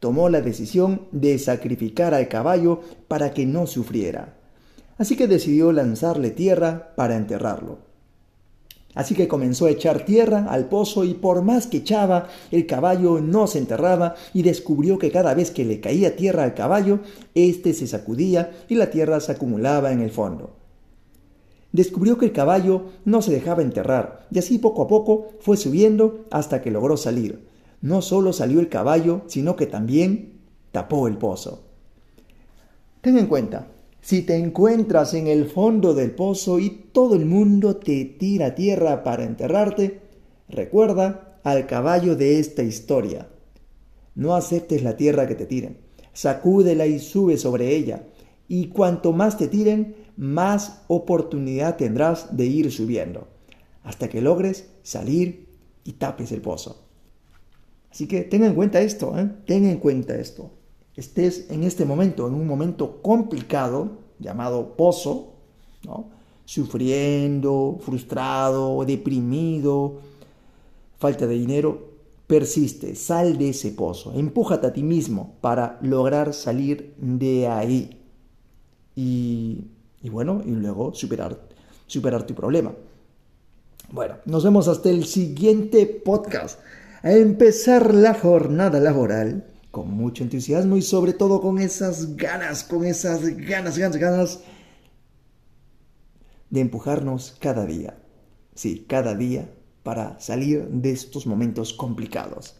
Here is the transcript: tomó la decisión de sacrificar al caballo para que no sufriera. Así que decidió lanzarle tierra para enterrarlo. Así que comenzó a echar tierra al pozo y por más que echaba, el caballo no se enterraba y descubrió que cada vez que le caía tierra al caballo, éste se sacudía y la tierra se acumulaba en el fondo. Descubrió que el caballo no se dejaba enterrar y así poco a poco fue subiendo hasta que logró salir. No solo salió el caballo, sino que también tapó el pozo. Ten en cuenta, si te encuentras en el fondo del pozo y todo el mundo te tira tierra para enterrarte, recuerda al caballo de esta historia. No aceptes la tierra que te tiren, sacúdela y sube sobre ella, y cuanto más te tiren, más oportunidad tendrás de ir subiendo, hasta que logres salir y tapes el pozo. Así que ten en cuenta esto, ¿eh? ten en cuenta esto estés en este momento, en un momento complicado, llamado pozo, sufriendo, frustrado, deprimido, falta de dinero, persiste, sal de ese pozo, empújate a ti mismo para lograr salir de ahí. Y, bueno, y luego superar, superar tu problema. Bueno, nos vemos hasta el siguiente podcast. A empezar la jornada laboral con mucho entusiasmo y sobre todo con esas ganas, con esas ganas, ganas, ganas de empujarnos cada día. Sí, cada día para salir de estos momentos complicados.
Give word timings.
tomó 0.00 0.28
la 0.28 0.40
decisión 0.40 1.02
de 1.12 1.38
sacrificar 1.38 2.14
al 2.14 2.28
caballo 2.28 2.80
para 3.06 3.32
que 3.32 3.46
no 3.46 3.66
sufriera. 3.66 4.34
Así 4.98 5.16
que 5.16 5.28
decidió 5.28 5.72
lanzarle 5.72 6.30
tierra 6.30 6.92
para 6.96 7.16
enterrarlo. 7.16 7.90
Así 8.94 9.14
que 9.14 9.28
comenzó 9.28 9.66
a 9.66 9.70
echar 9.70 10.04
tierra 10.04 10.46
al 10.50 10.68
pozo 10.68 11.04
y 11.04 11.14
por 11.14 11.42
más 11.42 11.68
que 11.68 11.78
echaba, 11.78 12.28
el 12.50 12.66
caballo 12.66 13.20
no 13.20 13.46
se 13.46 13.58
enterraba 13.58 14.16
y 14.34 14.42
descubrió 14.42 14.98
que 14.98 15.12
cada 15.12 15.32
vez 15.32 15.52
que 15.52 15.64
le 15.64 15.80
caía 15.80 16.16
tierra 16.16 16.42
al 16.42 16.54
caballo, 16.54 16.98
éste 17.34 17.72
se 17.72 17.86
sacudía 17.86 18.50
y 18.68 18.74
la 18.74 18.90
tierra 18.90 19.20
se 19.20 19.32
acumulaba 19.32 19.92
en 19.92 20.00
el 20.00 20.10
fondo. 20.10 20.56
Descubrió 21.72 22.18
que 22.18 22.26
el 22.26 22.32
caballo 22.32 22.86
no 23.04 23.22
se 23.22 23.30
dejaba 23.30 23.62
enterrar 23.62 24.26
y 24.32 24.40
así 24.40 24.58
poco 24.58 24.82
a 24.82 24.88
poco 24.88 25.28
fue 25.40 25.56
subiendo 25.56 26.24
hasta 26.32 26.60
que 26.60 26.72
logró 26.72 26.96
salir. 26.96 27.49
No 27.80 28.02
solo 28.02 28.32
salió 28.32 28.60
el 28.60 28.68
caballo, 28.68 29.22
sino 29.26 29.56
que 29.56 29.66
también 29.66 30.40
tapó 30.72 31.08
el 31.08 31.16
pozo. 31.16 31.64
Ten 33.00 33.16
en 33.16 33.26
cuenta, 33.26 33.68
si 34.02 34.22
te 34.22 34.36
encuentras 34.36 35.14
en 35.14 35.26
el 35.26 35.46
fondo 35.46 35.94
del 35.94 36.10
pozo 36.12 36.58
y 36.58 36.70
todo 36.92 37.16
el 37.16 37.26
mundo 37.26 37.76
te 37.76 38.04
tira 38.04 38.54
tierra 38.54 39.02
para 39.02 39.24
enterrarte, 39.24 40.00
recuerda 40.48 41.38
al 41.44 41.66
caballo 41.66 42.16
de 42.16 42.38
esta 42.38 42.62
historia. 42.62 43.28
No 44.14 44.34
aceptes 44.34 44.82
la 44.82 44.96
tierra 44.96 45.26
que 45.26 45.34
te 45.34 45.46
tiren, 45.46 45.78
sacúdela 46.12 46.86
y 46.86 46.98
sube 46.98 47.36
sobre 47.36 47.74
ella, 47.74 48.04
y 48.48 48.68
cuanto 48.68 49.12
más 49.12 49.38
te 49.38 49.48
tiren, 49.48 49.96
más 50.16 50.82
oportunidad 50.88 51.76
tendrás 51.76 52.36
de 52.36 52.46
ir 52.46 52.70
subiendo, 52.72 53.28
hasta 53.82 54.08
que 54.08 54.20
logres 54.20 54.70
salir 54.82 55.48
y 55.84 55.92
tapes 55.92 56.32
el 56.32 56.42
pozo. 56.42 56.89
Así 57.90 58.06
que 58.06 58.22
ten 58.22 58.44
en 58.44 58.54
cuenta 58.54 58.80
esto, 58.80 59.18
¿eh? 59.18 59.28
ten 59.46 59.66
en 59.66 59.78
cuenta 59.78 60.14
esto 60.14 60.50
estés 61.00 61.50
en 61.50 61.64
este 61.64 61.84
momento, 61.84 62.28
en 62.28 62.34
un 62.34 62.46
momento 62.46 63.00
complicado, 63.02 63.88
llamado 64.18 64.76
pozo, 64.76 65.32
sufriendo, 66.44 67.78
frustrado, 67.80 68.84
deprimido, 68.84 70.00
falta 70.98 71.26
de 71.26 71.34
dinero, 71.34 71.90
persiste, 72.26 72.94
sal 72.94 73.38
de 73.38 73.48
ese 73.48 73.70
pozo, 73.70 74.12
empújate 74.14 74.66
a 74.66 74.72
ti 74.72 74.82
mismo 74.82 75.34
para 75.40 75.78
lograr 75.82 76.34
salir 76.34 76.94
de 76.98 77.48
ahí. 77.48 77.96
Y, 78.94 79.64
bueno, 80.10 80.42
y 80.44 80.50
luego 80.50 80.92
superar, 80.92 81.40
superar 81.86 82.26
tu 82.26 82.34
problema. 82.34 82.72
Bueno, 83.90 84.16
nos 84.26 84.44
vemos 84.44 84.68
hasta 84.68 84.90
el 84.90 85.06
siguiente 85.06 85.86
podcast. 85.86 86.60
A 87.02 87.12
empezar 87.12 87.94
la 87.94 88.12
jornada 88.12 88.78
laboral 88.78 89.46
con 89.70 89.90
mucho 89.90 90.22
entusiasmo 90.22 90.76
y 90.76 90.82
sobre 90.82 91.14
todo 91.14 91.40
con 91.40 91.58
esas 91.58 92.14
ganas, 92.14 92.62
con 92.62 92.84
esas 92.84 93.22
ganas, 93.24 93.78
ganas, 93.78 93.96
ganas 93.96 94.40
de 96.50 96.60
empujarnos 96.60 97.36
cada 97.40 97.64
día. 97.64 97.96
Sí, 98.54 98.84
cada 98.86 99.14
día 99.14 99.48
para 99.82 100.20
salir 100.20 100.68
de 100.68 100.90
estos 100.90 101.26
momentos 101.26 101.72
complicados. 101.72 102.59